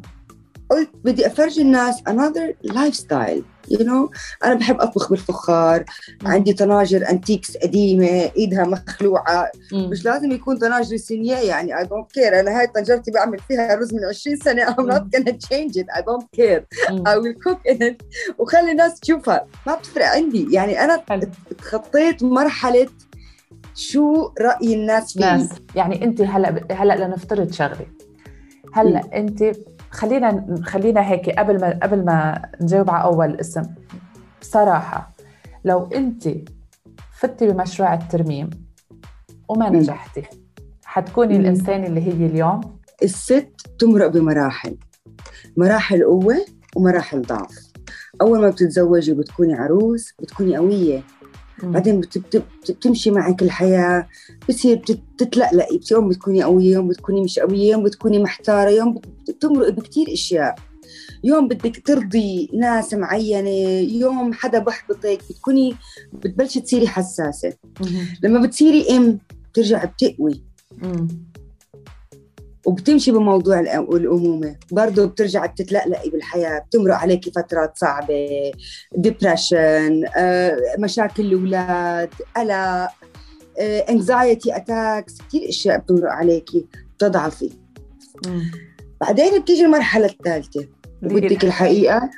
[0.69, 3.41] قلت بدي أفرجي الناس another lifestyle.
[3.71, 4.09] You know?
[4.43, 5.85] أنا بحب أطبخ بالفخار
[6.21, 6.27] مم.
[6.27, 9.51] عندي طناجر antiques قديمة إيدها مخلوعة.
[9.73, 9.89] مم.
[9.89, 12.33] مش لازم يكون طناجر signé يعني I don't care.
[12.33, 14.65] أنا هاي طنجرتي بعمل فيها رز من 20 سنة.
[14.65, 15.85] I'm not gonna change it.
[15.97, 16.63] I don't care.
[16.91, 17.03] مم.
[17.07, 18.03] I will cook in it.
[18.37, 19.47] وخلي الناس تشوفها.
[19.67, 20.47] ما بتفرق عندي.
[20.51, 20.77] يعني
[21.09, 21.21] حلو.
[21.57, 22.87] تخطيت مرحلة
[23.75, 25.49] شو رأي الناس فيه ناس.
[25.75, 27.87] يعني أنت هلأ هلأ لنفترض شغلة.
[28.73, 29.43] هلأ أنت
[29.95, 33.63] خلينا خلينا هيك قبل ما قبل ما نجاوب على أول اسم.
[34.41, 35.15] بصراحة
[35.65, 36.29] لو أنت
[37.19, 38.49] فتي بمشروع الترميم
[39.49, 39.69] وما.
[39.69, 40.23] نجحتي
[40.85, 41.39] حتكوني مم.
[41.39, 42.61] الإنسان اللي هي اليوم؟
[43.03, 44.77] الست تمرق بمراحل.
[45.57, 47.71] مراحل قوة ومراحل ضعف.
[48.21, 51.01] أول ما بتتزوجي وبتكوني عروس بتكوني قوية.
[51.63, 54.07] بعدين بت- بت- بت- بتمشي معك الحياة
[54.49, 59.31] بتصير بتت- بتتلقلقي يوم بتكوني قوية يوم بتكوني مش قوية يوم بتكوني محتارة يوم بت-
[59.31, 60.55] بتمرق بكتير إشياء
[61.23, 63.49] يوم بدك ترضي ناس معينة
[63.99, 65.75] يوم حدا بحبطك بتكوني
[66.13, 68.07] بتبلشي تصيري حساسة مهم.
[68.23, 69.19] لما بتصيري أم
[69.51, 70.43] بترجع بتقوي.
[72.65, 74.55] وبتمشي بموضوع الأمومة.
[74.71, 78.51] برضه بترجع بتتلقلقي بالحياة بتمرق عليكي فترات صعبة
[78.95, 80.03] depression
[80.79, 82.89] مشاكل الأولاد قلق
[83.59, 86.65] anxiety attacks كثير أشياء بتمرق عليكي
[86.97, 87.49] بتضعفي.
[89.01, 90.67] بعدين بتيجي المرحلة الثالثة
[91.03, 92.09] اللي هي وبدك الحقيقة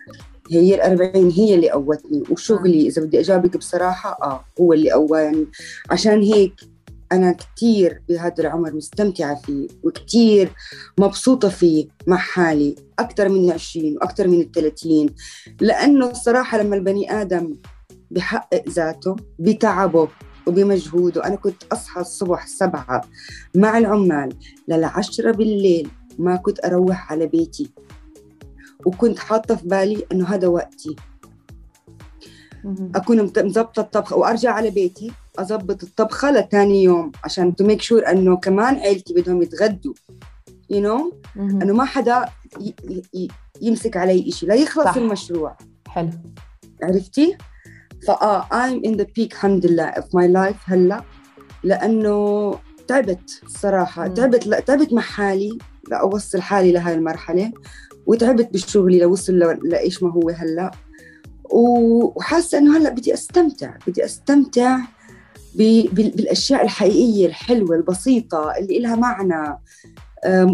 [0.52, 2.24] هي الأربعين هي اللي قوتني.
[2.32, 5.46] وشغلي إذا بدي أجاوبك بصراحة آه هو اللي قوى يعني
[5.90, 6.54] عشان هيك
[7.12, 10.52] أنا كتير بهذا العمر مستمتعة فيه وكتير
[11.00, 15.10] مبسوطة فيه مع حالي أكثر من العشرين وأكثر من الثلاثين
[15.62, 17.56] لأنه الصراحة لما البني آدم
[18.12, 20.08] بحقق ذاته بتعبه
[20.48, 23.02] وبمجهوده أنا كنت أصحى الصبح سبعة
[23.56, 24.34] مع العمال
[24.68, 25.90] للعشرة بالليل
[26.20, 27.72] ما كنت أروح على بيتي.
[28.86, 30.96] وكنت حاطة في بالي إنه هذا وقتي.
[32.96, 35.12] أكون مزبطة الطبخة وأرجع على بيتي.
[35.40, 39.94] أزبط الطبخة لتاني يوم عشان to make sure إنه كمان عيلتي بدهم يتغدوا
[40.74, 41.62] you know مهم.
[41.62, 42.26] إنه ما حدا
[42.62, 43.28] ي- ي- ي-
[43.62, 44.96] يمسك علي إشي لا يخلص صح.
[44.98, 46.10] المشروع حلو
[46.84, 47.38] عرفتي؟
[48.08, 51.04] فآه I'm in the peak الحمد لله of my life هلأ
[51.64, 52.54] لأنه
[52.88, 54.14] تعبت الصراحة مم.
[54.14, 55.58] تعبت لا تعبت مع حالي
[55.92, 57.52] لأوصل حالي لهاي المرحلة
[58.06, 60.72] وتعبت بشغلي لوصل ل- لإيش ما هو هلأ
[61.52, 64.80] و- وحاسة إنه هلأ بدي أستمتع بدي أستمتع
[65.58, 69.58] ب- بال- بالأشياء الحقيقية الحلوة البسيطة اللي إلها معنى.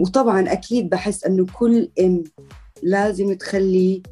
[0.01, 2.23] وطبعا أكيد بحس إنه كل أم
[2.83, 4.03] لازم تخلي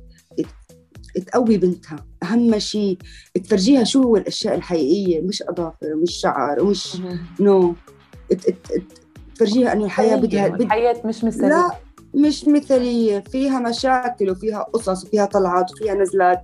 [1.28, 2.06] تقوي بنتها.
[2.24, 2.98] أهم شيء
[3.44, 6.98] تفرجيها شو هو الأشياء الحقيقية مش أظافر ومش شعر ومش.
[7.40, 7.76] نو.
[9.36, 10.62] تفرجيها إنه الحياة بدها بد...
[10.62, 11.48] الحياة مش مثالية.
[11.50, 11.72] لا
[12.16, 13.20] مش مثالية.
[13.20, 16.42] فيها مشاكل وفيها قصص وفيها طلعات وفيها نزلات.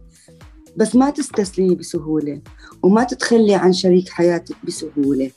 [0.77, 2.41] بس ما تستسلمي بسهولة
[2.83, 5.31] وما تتخلي عن شريك حياتك بسهولة.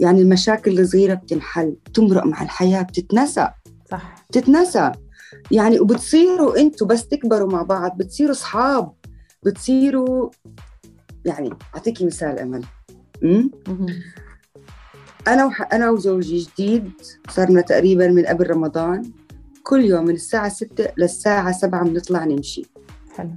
[0.00, 3.48] يعني المشاكل الصغيرة بتنحل تمرق مع الحياة بتتنسى.
[3.90, 4.24] صح.
[4.30, 4.92] بتتنسى.
[5.50, 8.92] يعني وبتصيروا أنتوا بس تكبروا مع بعض بتصيروا اصحاب
[9.42, 10.30] بتصيروا
[11.24, 12.64] يعني اعطيكي مثال أمل؟
[13.22, 13.50] مهم.
[15.28, 15.72] أنا وح...
[15.72, 16.90] أنا وزوجي جديد
[17.30, 19.12] صرنا تقريبا من قبل رمضان.
[19.62, 22.62] كل يوم من الساعة 6 للساعة 7 بنطلع نمشي.
[23.16, 23.30] حلو.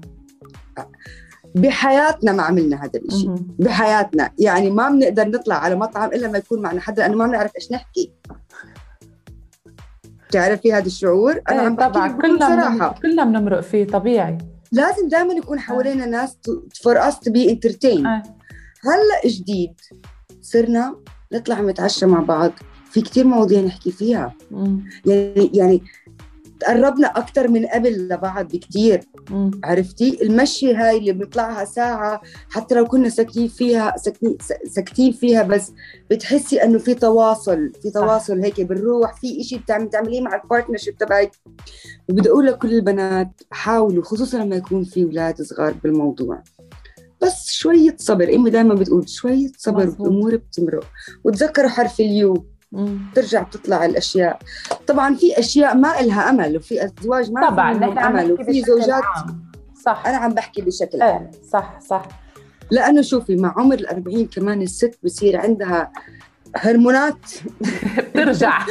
[1.56, 3.36] بحياتنا ما عملنا هذا الشيء.
[3.60, 4.30] بحياتنا.
[4.40, 7.72] يعني ما بنقدر نطلع على مطعم إلا ما يكون معنا حدا لأنه ما بنعرف إيش
[7.72, 8.12] نحكي.
[10.30, 12.08] بتعرفي هذا الشعور؟ أنا إيه عم بحكي طبعا.
[12.22, 12.90] كلنا صراحة.
[12.92, 14.38] بنم- كلنا بنمرق فيه طبيعي.
[14.72, 16.38] لازم دائما يكون حوالينا ناس
[16.84, 18.08] for us to be entertained.
[18.08, 19.74] هلأ جديد
[20.42, 20.96] صرنا
[21.34, 22.52] نطلع نتعشى مع بعض.
[22.92, 24.34] في كتير مواضيع نحكي فيها.
[24.52, 24.84] مم.
[25.06, 25.82] يعني يعني
[26.60, 29.04] تقربنا أكثر من قبل لبعض بكتير.
[29.30, 29.52] مم.
[29.64, 33.96] عرفتي؟ المشي هاي اللي بنطلعها ساعة حتى لو كنا ساكتين فيها
[34.66, 35.72] ساكتين, فيها بس
[36.12, 40.98] بتحسي إنه في تواصل في تواصل هيك بنروح في إشي بتعمل تعمليه مع ال partnership
[40.98, 41.32] تبعك.
[42.10, 46.44] وبدي أقول لكل البنات حاولوا خصوصا لما يكون في أولاد صغار بالموضوع.
[47.22, 50.08] بس شوية صبر أمي دائما بتقول شوية صبر مزبوط.
[50.08, 50.86] والأمور بتمرق.
[51.24, 52.46] وتذكروا حرف اليو.
[52.76, 53.00] مم.
[53.16, 54.40] ترجع تطلع الأشياء.
[54.88, 59.52] طبعا في أشياء ما إلها أمل وفي أزواج ما طبعا عم أمل وفي زوجات عام.
[59.86, 60.04] صح.
[60.06, 61.22] أنا عم بحكي بشكل عام.
[61.22, 62.08] إيه صح صح.
[62.72, 65.92] لأنه شوفي مع عمر الأربعين كمان الست بصير عندها
[66.56, 67.32] هرمونات.
[68.16, 68.66] بترجع.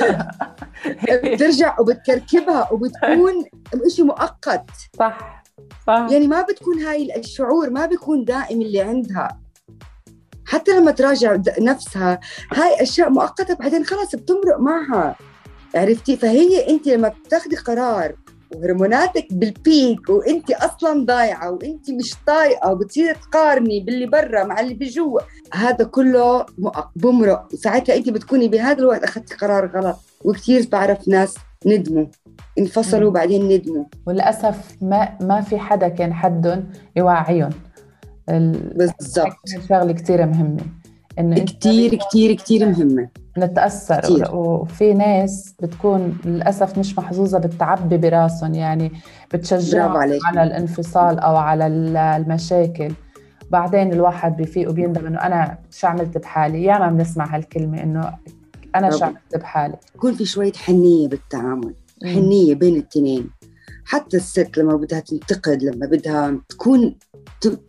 [1.25, 3.45] بترجع وبتكركبها وبتكون
[3.89, 4.71] شيء مؤقت.
[4.99, 5.45] صح
[5.87, 6.07] صح.
[6.11, 9.44] يعني ما بتكون هاي الشعور ما بيكون دائم اللي عندها.
[10.47, 12.21] حتى لما تراجع نفسها
[12.53, 15.17] هاي أشياء مؤقتة بعدين خلاص بتمرق معها.
[15.75, 18.15] عرفتي؟ فهي انت لما بتاخدي قرار
[18.55, 25.21] وهرموناتك بالبيك وانت أصلا ضايعة وانت مش طايقة وبتصيري تقارني باللي برا مع اللي بجوا
[25.55, 26.47] هذا كله
[26.97, 27.49] بمرق.
[27.53, 31.35] وساعتها انت بتكوني بهذا الوقت أخذتي قرار غلط وكثير بعرف ناس
[31.67, 32.07] ندموا
[32.59, 33.15] انفصلوا مم.
[33.15, 33.85] بعدين ندموا.
[34.07, 37.51] وللأسف ما ما في حدا كان حدهم يوعيهم.
[38.29, 39.37] ال- بالضبط.
[39.69, 40.63] شغلة كثير مهمة.
[41.19, 43.09] إنه كثير كثير كثير مهمة.
[43.39, 44.35] نتاثر كتير.
[44.35, 48.93] وفي ناس بتكون للأسف مش محظوظة بالتعبي براسهم يعني
[49.35, 49.97] بتشجعهم.
[49.97, 52.93] على الانفصال أو على ال- المشاكل.
[53.51, 58.15] بعدين الواحد بفيق وبيندم إنه أنا شو عملت بحالي؟ ياما بنسمع هالكلمة إنه
[58.77, 59.05] أنا شو.
[59.05, 59.77] عملت بحالي.
[59.95, 61.75] يكون في شوية حنية بالتعامل.
[62.05, 63.31] حنية بين الاثنين
[63.85, 66.95] حتى الست لما بدها تنتقد لما بدها تكون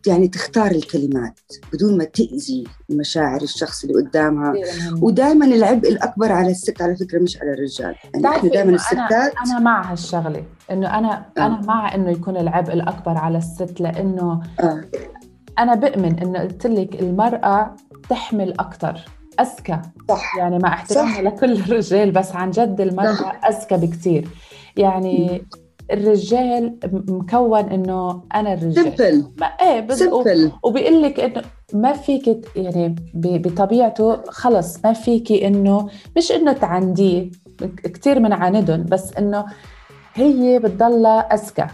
[0.07, 1.39] يعني تختار الكلمات
[1.73, 4.53] بدون ما تأذي مشاعر الشخص اللي قدامها.
[5.01, 9.11] ودائما العبء الأكبر على الست على فكرة مش على الرجال يعني إحنا دائما إنه الستات
[9.11, 11.45] أنا أنا مع هالشغلة إنه أنا آه.
[11.45, 14.81] أنا مع إنه يكون العبء الأكبر على الست لإنه آه.
[15.59, 17.75] أنا بؤمن إنه قلت لك المرأة
[18.09, 19.05] تحمل أكثر
[19.39, 21.21] اذكى صح يعني مع احترامي.
[21.21, 23.41] لكل الرجال بس عن جد المرأة صح.
[23.45, 24.27] اذكى بكثير
[24.77, 25.45] يعني
[25.91, 28.83] الرجال مكون إنه أنا الرجال.
[28.83, 31.41] سمبل ما إيه بس سمبل وبيقول لك إنه
[31.73, 37.29] ما فيك يعني بطبيعته خلص ما فيك إنه مش إنه تعنديه
[37.83, 39.45] كثير بنعاندهم بس إنه
[40.13, 41.67] هي بتضلها أذكى.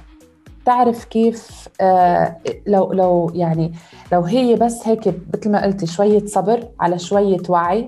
[0.66, 3.74] تعرف كيف؟ آه لو لو يعني
[4.12, 7.88] لو هي بس هيك مثل ما قلتي شوية صبر على شوية وعي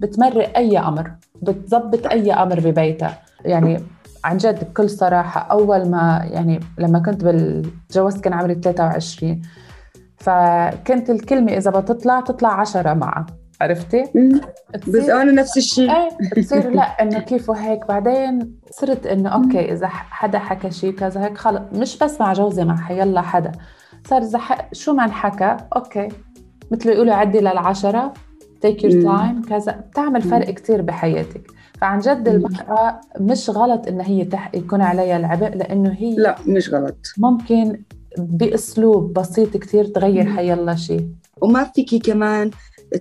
[0.00, 1.10] بتمرق أي أمر
[1.42, 3.18] بتظبط أي أمر ببيتها.
[3.44, 3.80] يعني
[4.24, 9.42] عن جد بكل صراحة أول ما يعني لما كنت بالجوزت كان عمري 23
[10.16, 13.26] فكنت الكلمة إذا بتطلع تطلع عشرة معها.
[13.60, 14.04] عرفتي؟
[14.88, 19.86] بس أنا نفس الشيء إيه بتصير لا إنه كيف وهيك بعدين صرت إنه أوكي إذا
[19.88, 21.60] حدا حكى شيء كذا هيك خلص.
[21.72, 23.52] مش بس مع جوزي مع حيلا حدا.
[24.06, 24.40] صار إذا
[24.72, 26.08] شو ما انحكى okay.
[26.70, 28.12] مثل يقولوا عدي للعشرة.
[28.60, 29.02] take your.
[29.02, 32.28] time كذا بتعمل فرق كتير بحياتك فعن جد.
[32.28, 34.50] المرأة مش غلط إن هي تح...
[34.54, 37.82] يكون عليها العبء لأنه هي لا مش غلط ممكن
[38.18, 40.36] بأسلوب بسيط كتير تغير مم.
[40.36, 41.08] حيلا شيء
[41.42, 42.50] وما فيكي كمان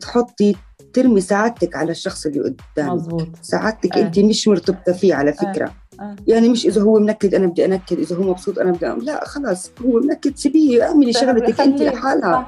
[0.02, 0.56] تحطي
[0.94, 4.02] ترمي سعادتك على الشخص اللي قدامك مزبوط سعادتك آه.
[4.02, 6.16] أنت مش مرتبطة فيه على فكرة آه.
[6.28, 9.06] يعني مش إذا هو منكد أنا بدي أنكد إذا هو مبسوط أنا بدي أعمل.
[9.06, 11.82] لا خلاص هو منكد سيبيه اعملي شغلتك انت.
[11.82, 12.48] لحالها.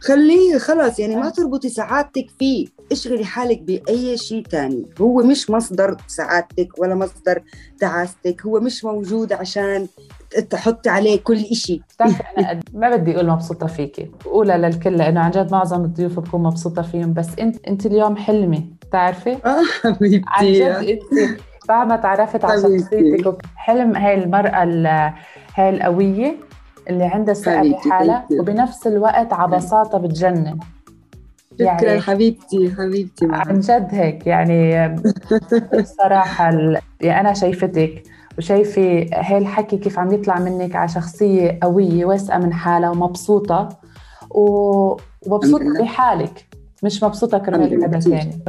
[0.00, 1.30] خليه خلاص يعني ما آه.
[1.30, 2.66] تربطي سعادتك فيه.
[2.92, 4.86] اشغلي حالك بأي شيء تاني.
[5.00, 7.42] هو مش مصدر سعادتك ولا مصدر
[7.80, 9.86] تعاستك هو مش موجود عشان
[10.50, 11.36] تحطي عليه كل
[11.94, 14.10] بتعرفي أنا ما بدي أقول مبسوطة فيكي.
[14.24, 18.70] بقولها للكل لأنه عن جد معظم الضيوف بكون مبسوطة فيهم بس انت أنت اليوم حلمي
[18.88, 22.62] بتعرفي؟ آه عن حبيبتي جد أنت بعد ما تعرفت على.
[22.80, 25.12] شخصيتك حلم هاي المرأة ال-
[25.54, 26.36] هاي القوية
[26.90, 27.62] اللي عندها ثقه
[28.30, 28.40] you.
[28.40, 30.58] وبنفس الوقت على بساطة بتجنن
[31.54, 33.48] شكرا يعني حبيبتي حبيبتي معك.
[33.48, 34.88] عن جد هيك يعني
[35.80, 38.02] بصراحة ال- يعني أنا شايفتك
[38.38, 43.68] وشايفة هاي الحكي كيف عم يطلع منك على شخصية قوية واثقة من حالها ومبسوطة
[44.30, 44.96] و-
[45.26, 45.82] ومبسوطة.
[45.82, 46.45] بحالك
[46.86, 48.20] مش مبسوطة كرمال حدا كتير.
[48.20, 48.42] ثاني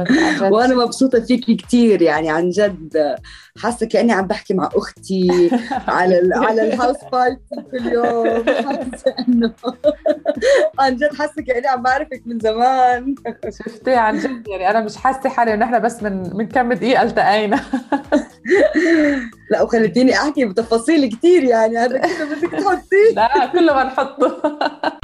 [0.54, 3.16] وأنا مبسوطة فيكي كثير يعني عن جد.
[3.62, 5.50] حاسة كأني عم بحكي مع أختي
[5.88, 7.38] على ال على الهاوس بارتي
[7.70, 9.52] كل يوم حاسة إنه
[10.80, 13.14] عن جد حاسة كأني عم بعرفك من زمان.
[13.64, 17.02] شفتي؟ عن جد يعني أنا مش حاسة حالي إنه إحنا بس من من كم دقيقة
[17.02, 17.60] التقينا.
[19.50, 21.78] لا وخلتيني أحكي بتفاصيل كثير يعني.
[21.78, 23.14] هذا كله بدك تحطيه.
[23.16, 24.97] لا كله ما نحطه يلا نحكي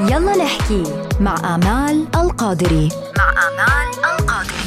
[0.00, 0.82] يلا نحكي
[1.20, 2.88] مع آمال القادري.
[3.18, 4.61] مع آمال القادري.